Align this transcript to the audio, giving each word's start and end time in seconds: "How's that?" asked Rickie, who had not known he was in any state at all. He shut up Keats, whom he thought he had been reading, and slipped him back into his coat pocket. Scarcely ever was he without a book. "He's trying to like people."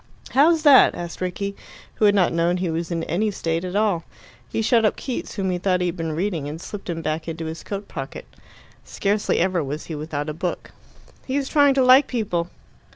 "How's 0.31 0.63
that?" 0.63 0.95
asked 0.95 1.21
Rickie, 1.21 1.55
who 1.93 2.05
had 2.05 2.15
not 2.15 2.33
known 2.33 2.57
he 2.57 2.71
was 2.71 2.89
in 2.89 3.03
any 3.03 3.29
state 3.29 3.63
at 3.63 3.75
all. 3.75 4.03
He 4.49 4.63
shut 4.63 4.83
up 4.83 4.95
Keats, 4.95 5.35
whom 5.35 5.51
he 5.51 5.59
thought 5.59 5.79
he 5.79 5.85
had 5.85 5.95
been 5.95 6.13
reading, 6.13 6.49
and 6.49 6.59
slipped 6.59 6.89
him 6.89 7.03
back 7.03 7.27
into 7.27 7.45
his 7.45 7.61
coat 7.63 7.87
pocket. 7.87 8.25
Scarcely 8.83 9.37
ever 9.37 9.63
was 9.63 9.85
he 9.85 9.93
without 9.93 10.27
a 10.27 10.33
book. 10.33 10.71
"He's 11.27 11.49
trying 11.49 11.75
to 11.75 11.83
like 11.83 12.07
people." 12.07 12.49